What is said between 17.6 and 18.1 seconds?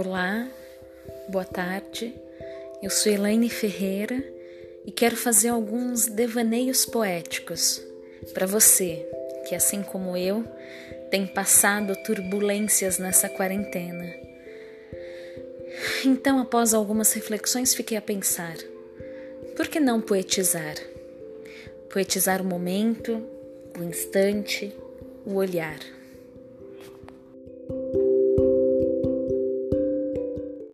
fiquei a